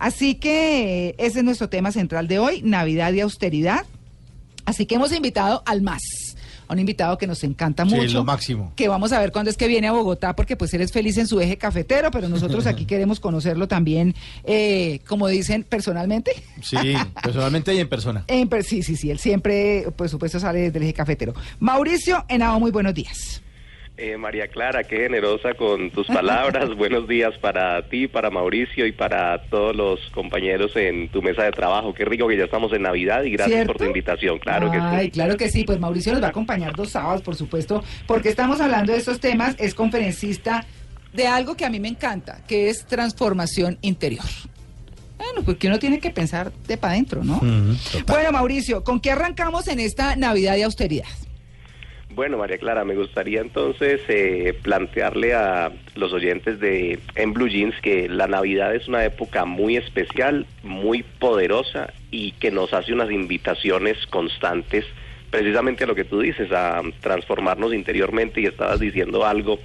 Así 0.00 0.34
que 0.34 1.14
ese 1.18 1.38
es 1.38 1.44
nuestro 1.44 1.68
tema 1.68 1.92
central 1.92 2.26
de 2.26 2.40
hoy, 2.40 2.62
Navidad 2.62 3.12
y 3.12 3.20
austeridad. 3.20 3.84
Así 4.64 4.86
que 4.86 4.96
hemos 4.96 5.12
invitado 5.12 5.62
al 5.66 5.82
más. 5.82 6.00
a 6.68 6.72
Un 6.72 6.78
invitado 6.78 7.18
que 7.18 7.26
nos 7.26 7.42
encanta 7.44 7.84
Sí, 7.84 7.94
mucho. 7.94 8.14
lo 8.18 8.24
máximo. 8.24 8.72
Que 8.76 8.88
vamos 8.88 9.12
a 9.12 9.18
ver 9.20 9.30
cuándo 9.32 9.50
es 9.50 9.56
que 9.56 9.66
viene 9.68 9.88
a 9.88 9.92
Bogotá, 9.92 10.34
porque 10.36 10.56
pues 10.56 10.72
él 10.74 10.80
es 10.80 10.90
feliz 10.92 11.18
en 11.18 11.26
su 11.26 11.38
eje 11.40 11.58
cafetero, 11.58 12.10
pero 12.10 12.28
nosotros 12.28 12.66
aquí 12.66 12.84
queremos 12.86 13.20
conocerlo 13.20 13.68
también, 13.68 14.14
eh, 14.44 15.00
como 15.06 15.26
dicen, 15.28 15.64
personalmente. 15.64 16.32
Sí, 16.62 16.76
personalmente 17.22 17.74
y 17.74 17.78
en 17.80 17.88
persona. 17.88 18.24
En 18.28 18.48
per- 18.48 18.64
sí, 18.64 18.82
sí, 18.82 18.96
sí, 18.96 19.10
él 19.10 19.18
siempre, 19.18 19.86
por 19.96 20.08
supuesto, 20.08 20.40
sale 20.40 20.70
del 20.70 20.82
eje 20.84 20.94
cafetero. 20.94 21.34
Mauricio 21.58 22.24
Henao, 22.28 22.58
muy 22.60 22.70
buenos 22.70 22.94
días. 22.94 23.42
Eh, 24.02 24.16
María 24.16 24.48
Clara, 24.48 24.84
qué 24.84 24.96
generosa 24.96 25.52
con 25.52 25.90
tus 25.90 26.06
palabras. 26.06 26.74
Buenos 26.76 27.06
días 27.06 27.36
para 27.36 27.82
ti, 27.82 28.08
para 28.08 28.30
Mauricio 28.30 28.86
y 28.86 28.92
para 28.92 29.42
todos 29.50 29.76
los 29.76 30.00
compañeros 30.14 30.74
en 30.74 31.10
tu 31.10 31.20
mesa 31.20 31.42
de 31.42 31.52
trabajo. 31.52 31.92
Qué 31.92 32.06
rico 32.06 32.26
que 32.26 32.38
ya 32.38 32.44
estamos 32.44 32.72
en 32.72 32.80
Navidad 32.80 33.24
y 33.24 33.32
gracias 33.32 33.56
¿Cierto? 33.58 33.74
por 33.74 33.82
tu 33.82 33.84
invitación. 33.84 34.38
Claro 34.38 34.70
Ay, 34.72 34.80
que 34.80 35.04
sí. 35.04 35.10
claro 35.10 35.36
que 35.36 35.50
sí. 35.50 35.64
Pues 35.64 35.78
Mauricio 35.78 36.14
nos 36.14 36.22
va 36.22 36.28
a 36.28 36.30
acompañar 36.30 36.74
dos 36.74 36.88
sábados, 36.88 37.20
por 37.20 37.36
supuesto, 37.36 37.84
porque 38.06 38.30
estamos 38.30 38.58
hablando 38.62 38.92
de 38.92 38.98
estos 38.98 39.20
temas. 39.20 39.54
Es 39.58 39.74
conferencista 39.74 40.64
de 41.12 41.26
algo 41.26 41.54
que 41.54 41.66
a 41.66 41.70
mí 41.70 41.78
me 41.78 41.88
encanta, 41.88 42.40
que 42.48 42.70
es 42.70 42.86
transformación 42.86 43.76
interior. 43.82 44.24
Bueno, 45.18 45.42
porque 45.44 45.66
uno 45.66 45.78
tiene 45.78 45.98
que 45.98 46.08
pensar 46.08 46.50
de 46.66 46.78
para 46.78 46.94
adentro, 46.94 47.22
¿no? 47.22 47.38
Bueno, 48.06 48.32
Mauricio, 48.32 48.82
¿con 48.82 48.98
qué 48.98 49.10
arrancamos 49.10 49.68
en 49.68 49.78
esta 49.78 50.16
Navidad 50.16 50.54
de 50.54 50.64
austeridad? 50.64 51.04
Bueno, 52.12 52.38
María 52.38 52.58
Clara, 52.58 52.84
me 52.84 52.96
gustaría 52.96 53.40
entonces 53.40 54.00
eh, 54.08 54.52
plantearle 54.62 55.32
a 55.32 55.70
los 55.94 56.12
oyentes 56.12 56.58
de 56.58 56.98
En 57.14 57.32
Blue 57.32 57.48
Jeans 57.48 57.74
que 57.80 58.08
la 58.08 58.26
Navidad 58.26 58.74
es 58.74 58.88
una 58.88 59.04
época 59.04 59.44
muy 59.44 59.76
especial, 59.76 60.44
muy 60.64 61.04
poderosa 61.04 61.92
y 62.10 62.32
que 62.32 62.50
nos 62.50 62.74
hace 62.74 62.92
unas 62.92 63.12
invitaciones 63.12 64.06
constantes 64.08 64.84
precisamente 65.30 65.84
a 65.84 65.86
lo 65.86 65.94
que 65.94 66.04
tú 66.04 66.20
dices, 66.20 66.50
a 66.50 66.82
transformarnos 67.00 67.72
interiormente 67.72 68.40
y 68.40 68.46
estabas 68.46 68.80
diciendo 68.80 69.24
algo 69.24 69.60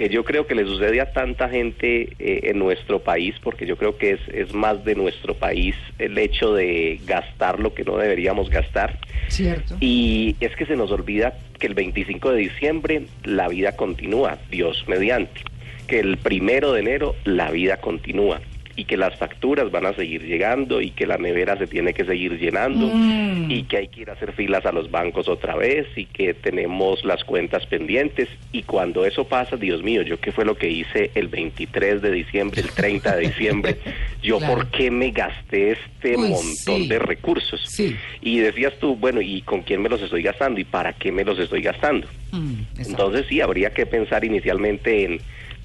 que 0.00 0.08
yo 0.08 0.24
creo 0.24 0.46
que 0.46 0.54
le 0.54 0.64
sucede 0.64 0.98
a 1.02 1.12
tanta 1.12 1.50
gente 1.50 2.14
eh, 2.18 2.40
en 2.44 2.58
nuestro 2.58 3.00
país, 3.00 3.34
porque 3.42 3.66
yo 3.66 3.76
creo 3.76 3.98
que 3.98 4.12
es, 4.12 4.20
es 4.32 4.54
más 4.54 4.82
de 4.82 4.94
nuestro 4.94 5.34
país 5.34 5.76
el 5.98 6.16
hecho 6.16 6.54
de 6.54 6.98
gastar 7.04 7.60
lo 7.60 7.74
que 7.74 7.84
no 7.84 7.98
deberíamos 7.98 8.48
gastar. 8.48 8.98
Cierto. 9.28 9.76
Y 9.78 10.36
es 10.40 10.56
que 10.56 10.64
se 10.64 10.74
nos 10.74 10.90
olvida 10.90 11.34
que 11.58 11.66
el 11.66 11.74
25 11.74 12.32
de 12.32 12.38
diciembre 12.38 13.02
la 13.24 13.48
vida 13.48 13.76
continúa, 13.76 14.38
Dios 14.50 14.86
mediante. 14.88 15.42
Que 15.86 16.00
el 16.00 16.16
primero 16.16 16.72
de 16.72 16.80
enero 16.80 17.14
la 17.24 17.50
vida 17.50 17.76
continúa. 17.76 18.40
Y 18.76 18.84
que 18.84 18.96
las 18.96 19.16
facturas 19.18 19.70
van 19.70 19.84
a 19.86 19.92
seguir 19.94 20.22
llegando 20.24 20.80
y 20.80 20.90
que 20.90 21.06
la 21.06 21.18
nevera 21.18 21.56
se 21.58 21.66
tiene 21.66 21.92
que 21.92 22.04
seguir 22.04 22.38
llenando 22.38 22.86
Mm. 22.86 23.50
y 23.50 23.64
que 23.64 23.76
hay 23.78 23.88
que 23.88 24.02
ir 24.02 24.10
a 24.10 24.14
hacer 24.14 24.32
filas 24.32 24.64
a 24.66 24.72
los 24.72 24.90
bancos 24.90 25.28
otra 25.28 25.56
vez 25.56 25.86
y 25.96 26.06
que 26.06 26.34
tenemos 26.34 27.04
las 27.04 27.24
cuentas 27.24 27.66
pendientes 27.66 28.28
y 28.52 28.62
cuando 28.62 29.04
eso 29.04 29.24
pasa, 29.26 29.56
Dios 29.56 29.82
mío, 29.82 30.02
yo 30.02 30.18
qué 30.20 30.32
fue 30.32 30.44
lo 30.44 30.56
que 30.56 30.68
hice 30.70 31.10
el 31.14 31.28
23 31.28 32.00
de 32.00 32.10
diciembre, 32.10 32.60
el 32.62 32.70
30 32.70 33.16
de 33.16 33.22
diciembre, 33.28 33.76
yo 34.22 34.38
Claro. 34.38 34.54
por 34.54 34.66
qué 34.70 34.90
me 34.90 35.10
gasté 35.10 35.72
este 35.72 36.16
Uy, 36.16 36.28
montón 36.30 36.82
sí. 36.82 36.88
de 36.88 36.98
recursos. 36.98 37.60
Sí. 37.66 37.96
Y 38.22 38.38
decías 38.38 38.72
tú, 38.80 38.96
bueno, 38.96 39.20
¿y 39.20 39.42
con 39.42 39.62
quién 39.62 39.82
me 39.82 39.88
los 39.88 40.00
estoy 40.00 40.22
gastando 40.22 40.60
y 40.60 40.64
para 40.64 40.92
qué 40.94 41.10
me 41.12 41.24
los 41.24 41.38
estoy 41.38 41.60
gastando? 41.62 42.06
Mm. 42.32 42.54
Entonces 42.78 43.26
sí, 43.28 43.40
habría 43.40 43.70
que 43.70 43.84
pensar 43.86 44.24
inicialmente 44.24 45.04
en 45.04 45.18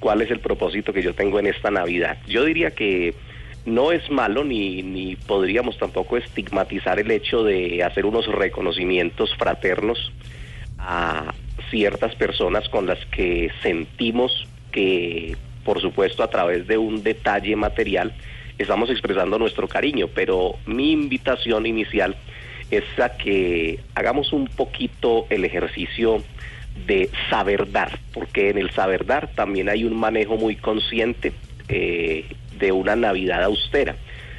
cuál 0.06 0.22
es 0.22 0.30
el 0.30 0.40
propósito 0.40 0.94
que 0.94 1.02
yo 1.02 1.16
tengo 1.16 1.40
en 1.40 1.48
esta 1.48 1.72
Navidad. 1.72 2.20
Yo 2.28 2.46
diría 2.46 2.70
que 2.70 3.16
no 3.66 3.92
es 3.92 4.08
malo 4.12 4.44
ni, 4.44 4.84
ni 4.84 5.16
podríamos 5.16 5.80
tampoco 5.80 6.16
estigmatizar 6.16 7.00
el 7.00 7.10
hecho 7.10 7.44
de 7.44 7.84
hacer 7.84 8.06
unos 8.06 8.28
reconocimientos 8.28 9.36
fraternos 9.36 10.14
a 10.78 11.34
ciertas 11.72 12.14
personas 12.14 12.70
con 12.70 12.86
las 12.86 13.04
que 13.08 13.50
sentimos 13.64 14.48
que, 14.72 15.36
por 15.64 15.82
supuesto, 15.82 16.22
a 16.22 16.30
través 16.30 16.68
de 16.68 16.78
un 16.78 17.02
detalle 17.02 17.56
material, 17.56 18.14
estamos 18.60 18.92
expresando 18.92 19.40
nuestro 19.40 19.68
cariño, 19.68 20.08
pero 20.14 20.60
mi 20.68 20.92
invitación 20.92 21.66
inicial 21.66 22.16
es 22.72 22.84
a 23.00 23.10
que 23.18 23.80
hagamos 23.94 24.34
un 24.34 24.48
poquito 24.48 25.28
el 25.30 25.46
ejercicio 25.46 26.24
de 26.88 27.10
saber 27.30 27.72
dar, 27.72 28.00
porque 28.14 28.50
en 28.50 28.58
el 28.58 28.72
saber 28.72 29.06
dar 29.06 29.30
también 29.34 29.70
hay 29.70 29.86
un 29.86 29.96
manejo 29.96 30.36
muy 30.38 30.56
consciente 30.56 31.34
eh, 31.70 32.26
de 32.60 32.72
una 32.72 32.96
Navidad 32.96 33.44
austera, 33.44 33.96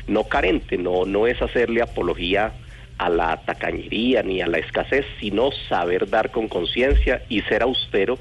no 0.06 0.24
carente, 0.24 0.76
no, 0.76 1.04
no 1.04 1.26
es 1.26 1.40
hacerle 1.40 1.82
apología 1.82 2.52
a 2.98 3.10
la 3.10 3.36
tacañería 3.38 4.22
ni 4.22 4.40
a 4.40 4.46
la 4.46 4.58
escasez, 4.58 5.04
sino 5.20 5.50
saber 5.68 6.08
dar 6.08 6.30
con 6.30 6.48
conciencia 6.48 7.22
y 7.28 7.42
ser 7.42 7.62
austero 7.62 8.18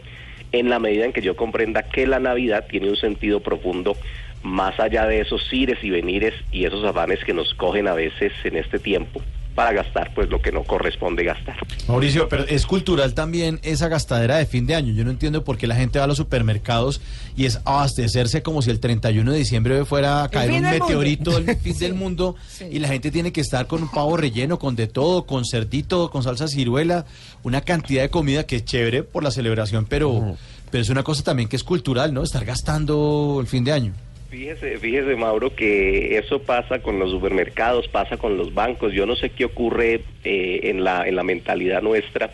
en 0.52 0.70
la 0.70 0.80
medida 0.80 1.06
en 1.06 1.14
que 1.14 1.22
yo 1.22 1.36
comprenda 1.36 1.84
que 1.84 2.08
la 2.08 2.20
Navidad 2.20 2.66
tiene 2.70 2.90
un 2.90 2.98
sentido 2.98 3.42
profundo 3.42 3.96
más 4.44 4.80
allá 4.80 5.08
de 5.08 5.22
esos 5.22 5.52
ires 5.52 5.84
y 5.84 5.90
venires 5.90 6.34
y 6.52 6.66
esos 6.66 6.84
afanes 6.84 7.24
que 7.24 7.34
nos 7.34 7.54
cogen 7.56 7.88
a 7.88 7.94
veces 7.94 8.32
en 8.44 8.58
este 8.58 8.80
tiempo 8.80 9.22
para 9.56 9.72
gastar 9.72 10.14
pues 10.14 10.30
lo 10.30 10.42
que 10.42 10.52
no 10.52 10.64
corresponde 10.64 11.24
gastar. 11.24 11.56
Mauricio, 11.88 12.28
pero 12.28 12.44
es 12.46 12.66
cultural 12.66 13.14
también 13.14 13.60
esa 13.64 13.88
gastadera 13.88 14.36
de 14.36 14.46
fin 14.46 14.68
de 14.68 14.76
año. 14.76 14.94
Yo 14.94 15.06
no 15.06 15.12
entiendo 15.12 15.46
por 15.46 15.58
qué 15.58 15.66
la 15.66 15.76
gente 15.76 15.98
va 15.98 16.04
a 16.06 16.08
los 16.08 16.18
supermercados 16.18 17.00
y 17.38 17.46
es 17.46 17.62
abastecerse 17.64 18.44
como 18.44 18.62
si 18.62 18.70
el 18.70 18.82
31 18.82 19.32
de 19.32 19.38
diciembre 19.38 19.86
fuera 19.86 20.24
a 20.24 20.30
caer 20.30 20.52
un 20.52 20.62
del 20.64 20.80
meteorito 20.82 21.32
mundo. 21.32 21.52
el 21.52 21.58
fin 21.62 21.78
del 21.80 21.94
mundo 21.94 22.36
Sí. 22.50 22.66
y 22.70 22.80
la 22.80 22.90
gente 22.90 23.12
tiene 23.12 23.32
que 23.32 23.40
estar 23.42 23.66
con 23.66 23.82
un 23.84 23.90
pavo 23.90 24.18
relleno, 24.18 24.60
con 24.60 24.76
de 24.76 24.88
todo, 24.88 25.26
con 25.26 25.46
cerdito, 25.46 26.12
con 26.12 26.22
salsa 26.22 26.48
ciruela, 26.50 27.06
una 27.44 27.62
cantidad 27.62 28.02
de 28.04 28.10
comida 28.10 28.46
que 28.46 28.58
es 28.58 28.66
chévere 28.66 29.04
por 29.04 29.24
la 29.24 29.32
celebración, 29.32 29.86
pero, 29.86 30.36
pero 30.70 30.82
es 30.82 30.90
una 30.90 31.04
cosa 31.04 31.24
también 31.24 31.48
que 31.48 31.56
es 31.56 31.64
cultural, 31.64 32.14
¿no? 32.14 32.24
Estar 32.24 32.44
gastando 32.44 33.38
el 33.40 33.48
fin 33.48 33.64
de 33.64 33.72
año. 33.72 33.94
Fíjese, 34.36 34.78
fíjese 34.80 35.16
Mauro 35.16 35.56
que 35.56 36.18
eso 36.18 36.42
pasa 36.42 36.80
con 36.80 37.00
los 37.00 37.10
supermercados, 37.10 37.88
pasa 37.88 38.18
con 38.18 38.36
los 38.36 38.54
bancos. 38.54 38.92
Yo 38.92 39.06
no 39.06 39.16
sé 39.16 39.30
qué 39.30 39.46
ocurre 39.46 40.02
eh, 40.26 40.60
en 40.64 40.84
la 40.84 41.08
en 41.08 41.16
la 41.16 41.24
mentalidad 41.24 41.82
nuestra 41.82 42.32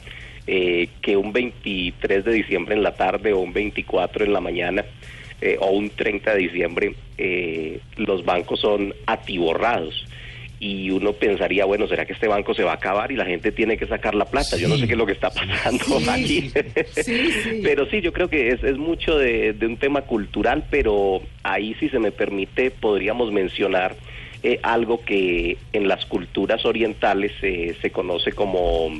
eh, 0.47 0.89
que 1.03 1.16
un 1.16 1.31
23 1.31 2.25
de 2.25 2.31
diciembre 2.31 2.73
en 2.73 2.81
la 2.81 2.95
tarde 2.95 3.34
o 3.34 3.39
un 3.39 3.53
24 3.53 4.25
en 4.25 4.34
la 4.34 4.41
mañana 4.41 4.84
eh, 5.41 5.57
o 5.59 5.69
un 5.73 5.91
30 5.91 6.34
de 6.34 6.38
diciembre 6.39 6.95
eh, 7.19 7.79
los 7.97 8.25
bancos 8.25 8.62
son 8.62 8.95
atiborrados 9.06 10.07
y 10.64 10.92
uno 10.92 11.14
pensaría 11.14 11.66
bueno 11.66 11.88
será 11.88 12.06
que 12.06 12.14
este 12.14 12.28
banco 12.28 12.54
se 12.54 12.64
va 12.64 12.72
a 12.72 12.76
acabar 12.76 13.12
y 13.12 13.16
la 13.16 13.26
gente 13.26 13.52
tiene 13.52 13.78
que 13.78 13.88
sacar 13.88 14.14
la 14.14 14.26
plata. 14.26 14.58
Yo 14.58 14.68
no 14.70 14.78
sé 14.78 14.86
qué 14.86 14.94
es 14.94 14.98
lo 14.98 15.08
que 15.08 15.14
está 15.14 15.32
pasando 15.32 15.84
Sí, 16.00 16.08
aquí. 16.08 16.52
sí. 17.04 17.62
Pero 17.64 17.88
sí, 17.88 18.00
yo 18.02 18.14
creo 18.14 18.30
que 18.30 18.50
es, 18.50 18.64
es 18.64 18.78
mucho 18.78 19.18
de, 19.18 19.54
de 19.54 19.66
un 19.66 19.78
tema 19.78 20.04
cultural, 20.04 20.64
pero 20.70 21.22
ahí 21.44 21.74
si 21.80 21.90
se 21.90 21.98
me 22.00 22.12
permite 22.12 22.70
podríamos 22.70 23.32
mencionar 23.32 23.96
eh, 24.44 24.60
algo 24.62 25.04
que 25.04 25.58
en 25.74 25.88
las 25.88 26.06
culturas 26.06 26.64
orientales 26.64 27.31
eh, 27.42 27.75
se 27.81 27.90
conoce 27.92 28.31
como 28.31 28.92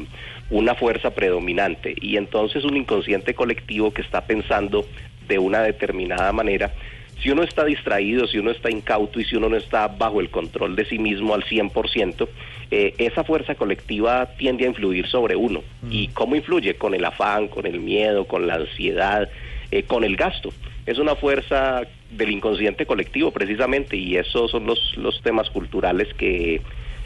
una 0.50 0.75
fuerza 0.75 1.12
predominante 1.12 1.94
y 2.02 2.18
entonces 2.18 2.64
un 2.64 2.75
inconsciente 2.75 3.34
colectivo 3.36 3.92
que 3.94 4.02
está 4.02 4.22
pensando 4.22 4.86
de 5.28 5.38
una 5.40 5.62
determinada 5.62 6.31
manera 6.31 6.74
si 7.21 7.29
uno 7.29 7.44
está 7.44 7.65
distraído, 7.65 8.27
si 8.27 8.38
uno 8.39 8.51
está 8.51 8.69
incauto 8.71 9.19
y 9.19 9.25
si 9.25 9.35
uno 9.35 9.50
no 9.50 9.57
está 9.57 9.88
bajo 9.88 10.19
el 10.21 10.29
control 10.29 10.75
de 10.75 10.85
sí 10.85 10.97
mismo 11.00 11.33
al 11.33 11.44
100%, 11.44 12.27
eh, 12.71 12.94
esa 12.97 13.23
fuerza 13.23 13.56
colectiva 13.56 14.27
tiende 14.38 14.65
a 14.65 14.69
influir 14.69 15.07
sobre 15.07 15.35
uno. 15.35 15.62
¿Y 15.89 16.07
cómo 16.09 16.35
influye? 16.35 16.75
Con 16.75 16.94
el 16.94 17.03
afán, 17.06 17.47
con 17.47 17.65
el 17.65 17.79
miedo, 17.79 18.25
con 18.25 18.47
la 18.47 18.56
ansiedad, 18.56 19.29
eh, 19.71 19.83
con 19.83 20.03
el 20.03 20.15
gasto. 20.15 20.50
Es 20.85 20.97
una 20.97 21.15
fuerza 21.15 21.81
del 22.09 22.31
inconsciente 22.31 22.85
colectivo 22.85 23.31
precisamente 23.31 23.95
y 23.97 24.15
esos 24.18 24.50
son 24.51 24.65
los, 24.65 24.97
los 24.97 25.21
temas 25.21 25.50
culturales 25.51 26.07
que 26.15 26.62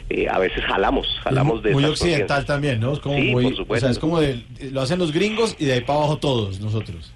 eh, 0.08 0.28
a 0.30 0.38
veces 0.38 0.64
jalamos, 0.64 1.06
jalamos 1.22 1.62
de 1.62 1.72
muy 1.72 1.84
occidental 1.84 2.44
también, 2.46 2.80
¿no? 2.80 2.92
Es 2.94 3.00
como 3.00 3.16
Sí, 3.18 3.30
muy, 3.32 3.44
por 3.44 3.52
o 3.52 3.56
supuesto. 3.56 3.86
sea, 3.86 3.90
es 3.92 3.98
como 3.98 4.20
de- 4.20 4.40
lo 4.70 4.80
hacen 4.80 4.98
los 5.00 5.12
gringos 5.12 5.56
y 5.58 5.64
de 5.66 5.74
ahí 5.74 5.80
para 5.80 5.98
abajo 5.98 6.16
todos 6.18 6.60
nosotros. 6.60 7.12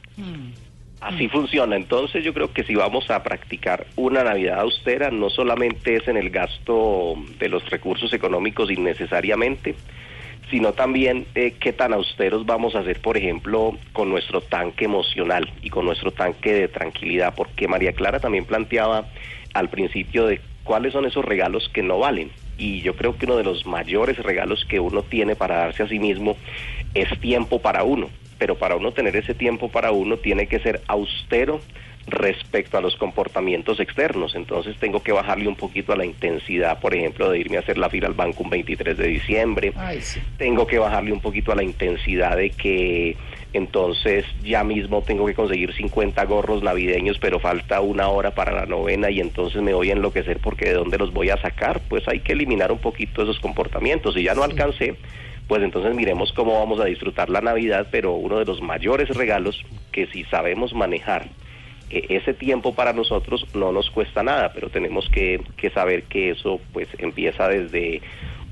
Así 1.00 1.28
funciona. 1.28 1.76
Entonces 1.76 2.22
yo 2.22 2.34
creo 2.34 2.52
que 2.52 2.62
si 2.62 2.74
vamos 2.74 3.10
a 3.10 3.22
practicar 3.22 3.86
una 3.96 4.22
Navidad 4.22 4.60
austera, 4.60 5.10
no 5.10 5.30
solamente 5.30 5.96
es 5.96 6.06
en 6.08 6.18
el 6.18 6.28
gasto 6.30 7.14
de 7.38 7.48
los 7.48 7.68
recursos 7.70 8.12
económicos 8.12 8.70
innecesariamente, 8.70 9.74
sino 10.50 10.74
también 10.74 11.26
eh, 11.34 11.54
qué 11.58 11.72
tan 11.72 11.94
austeros 11.94 12.44
vamos 12.44 12.74
a 12.74 12.80
hacer, 12.80 13.00
por 13.00 13.16
ejemplo, 13.16 13.78
con 13.94 14.10
nuestro 14.10 14.42
tanque 14.42 14.84
emocional 14.84 15.50
y 15.62 15.70
con 15.70 15.86
nuestro 15.86 16.10
tanque 16.10 16.52
de 16.52 16.68
tranquilidad, 16.68 17.34
porque 17.34 17.66
María 17.66 17.92
Clara 17.92 18.20
también 18.20 18.44
planteaba 18.44 19.06
al 19.54 19.70
principio 19.70 20.26
de 20.26 20.40
cuáles 20.64 20.92
son 20.92 21.06
esos 21.06 21.24
regalos 21.24 21.70
que 21.72 21.82
no 21.82 21.98
valen. 21.98 22.30
Y 22.58 22.82
yo 22.82 22.94
creo 22.94 23.16
que 23.16 23.24
uno 23.24 23.38
de 23.38 23.44
los 23.44 23.64
mayores 23.64 24.18
regalos 24.18 24.66
que 24.66 24.80
uno 24.80 25.02
tiene 25.02 25.34
para 25.34 25.56
darse 25.56 25.82
a 25.82 25.88
sí 25.88 25.98
mismo 25.98 26.36
es 26.92 27.08
tiempo 27.20 27.62
para 27.62 27.84
uno 27.84 28.10
pero 28.40 28.54
para 28.54 28.74
uno 28.74 28.90
tener 28.92 29.14
ese 29.16 29.34
tiempo 29.34 29.68
para 29.68 29.92
uno 29.92 30.16
tiene 30.16 30.46
que 30.46 30.58
ser 30.60 30.80
austero 30.86 31.60
respecto 32.06 32.78
a 32.78 32.80
los 32.80 32.96
comportamientos 32.96 33.78
externos. 33.80 34.34
Entonces 34.34 34.76
tengo 34.78 35.02
que 35.02 35.12
bajarle 35.12 35.46
un 35.46 35.56
poquito 35.56 35.92
a 35.92 35.96
la 35.96 36.06
intensidad, 36.06 36.80
por 36.80 36.94
ejemplo, 36.94 37.30
de 37.30 37.38
irme 37.38 37.58
a 37.58 37.60
hacer 37.60 37.76
la 37.76 37.90
fila 37.90 38.08
al 38.08 38.14
banco 38.14 38.42
un 38.42 38.48
23 38.48 38.96
de 38.96 39.06
diciembre. 39.06 39.74
Ay, 39.76 40.00
sí. 40.00 40.20
Tengo 40.38 40.66
que 40.66 40.78
bajarle 40.78 41.12
un 41.12 41.20
poquito 41.20 41.52
a 41.52 41.54
la 41.54 41.62
intensidad 41.62 42.38
de 42.38 42.48
que 42.48 43.18
entonces 43.52 44.24
ya 44.42 44.64
mismo 44.64 45.02
tengo 45.02 45.26
que 45.26 45.34
conseguir 45.34 45.74
50 45.74 46.24
gorros 46.24 46.62
navideños, 46.62 47.18
pero 47.18 47.40
falta 47.40 47.82
una 47.82 48.08
hora 48.08 48.30
para 48.30 48.52
la 48.52 48.64
novena 48.64 49.10
y 49.10 49.20
entonces 49.20 49.60
me 49.60 49.74
voy 49.74 49.90
a 49.90 49.92
enloquecer 49.92 50.38
porque 50.38 50.64
de 50.64 50.72
dónde 50.72 50.96
los 50.96 51.12
voy 51.12 51.28
a 51.28 51.36
sacar. 51.36 51.82
Pues 51.90 52.08
hay 52.08 52.20
que 52.20 52.32
eliminar 52.32 52.72
un 52.72 52.78
poquito 52.78 53.22
esos 53.22 53.38
comportamientos. 53.38 54.14
Si 54.14 54.22
ya 54.22 54.34
no 54.34 54.44
alcancé, 54.44 54.96
pues 55.50 55.64
entonces 55.64 55.96
miremos 55.96 56.32
cómo 56.32 56.60
vamos 56.60 56.78
a 56.78 56.84
disfrutar 56.84 57.28
la 57.28 57.40
Navidad, 57.40 57.88
pero 57.90 58.12
uno 58.12 58.38
de 58.38 58.44
los 58.44 58.62
mayores 58.62 59.08
regalos 59.08 59.60
que 59.90 60.06
si 60.06 60.22
sabemos 60.26 60.72
manejar 60.72 61.26
eh, 61.90 62.06
ese 62.08 62.34
tiempo 62.34 62.72
para 62.72 62.92
nosotros 62.92 63.44
no 63.52 63.72
nos 63.72 63.90
cuesta 63.90 64.22
nada, 64.22 64.52
pero 64.52 64.70
tenemos 64.70 65.08
que, 65.12 65.42
que 65.56 65.70
saber 65.70 66.04
que 66.04 66.30
eso 66.30 66.60
pues 66.72 66.86
empieza 66.98 67.48
desde 67.48 68.00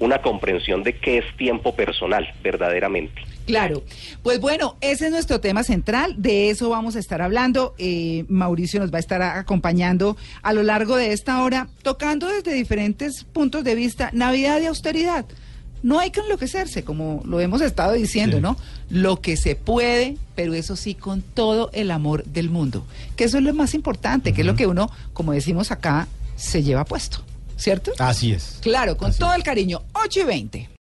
una 0.00 0.22
comprensión 0.22 0.82
de 0.82 0.94
qué 0.94 1.18
es 1.18 1.36
tiempo 1.36 1.76
personal 1.76 2.26
verdaderamente. 2.42 3.22
Claro, 3.46 3.84
pues 4.24 4.40
bueno, 4.40 4.76
ese 4.80 5.06
es 5.06 5.12
nuestro 5.12 5.40
tema 5.40 5.62
central, 5.62 6.16
de 6.18 6.50
eso 6.50 6.68
vamos 6.68 6.96
a 6.96 6.98
estar 6.98 7.22
hablando. 7.22 7.76
Eh, 7.78 8.24
Mauricio 8.26 8.80
nos 8.80 8.92
va 8.92 8.96
a 8.96 9.00
estar 9.00 9.22
acompañando 9.22 10.16
a 10.42 10.52
lo 10.52 10.64
largo 10.64 10.96
de 10.96 11.12
esta 11.12 11.44
hora, 11.44 11.68
tocando 11.82 12.26
desde 12.26 12.54
diferentes 12.54 13.22
puntos 13.22 13.62
de 13.62 13.76
vista 13.76 14.10
Navidad 14.12 14.60
y 14.60 14.66
austeridad. 14.66 15.26
No 15.82 15.98
hay 16.00 16.10
que 16.10 16.20
enloquecerse, 16.20 16.82
como 16.84 17.22
lo 17.25 17.40
hemos 17.40 17.60
estado 17.60 17.92
diciendo, 17.92 18.38
Sí. 18.38 18.42
¿no? 18.42 18.56
Lo 18.90 19.20
que 19.20 19.36
se 19.36 19.54
puede, 19.54 20.16
pero 20.34 20.54
eso 20.54 20.75
sí 20.76 20.94
con 20.94 21.22
todo 21.22 21.70
el 21.72 21.90
amor 21.90 22.25
del 22.25 22.50
mundo. 22.50 22.84
Que 23.16 23.25
eso 23.25 23.38
es 23.38 23.44
lo 23.44 23.54
más 23.54 23.75
importante, 23.75 24.32
que 24.32 24.40
es 24.42 24.46
lo 24.46 24.56
que 24.56 24.66
uno, 24.66 24.90
como 25.12 25.32
decimos 25.32 25.70
acá, 25.70 26.08
se 26.36 26.62
lleva 26.62 26.84
puesto, 26.84 27.19
¿cierto? 27.56 27.92
Así 27.98 28.32
es. 28.32 28.58
Claro, 28.60 28.96
con 28.96 29.10
Así 29.10 29.19
todo 29.20 29.30
es. 29.32 29.36
el 29.38 29.42
cariño. 29.44 29.82
8 29.94 30.20
y 30.20 30.25
20. 30.25 30.69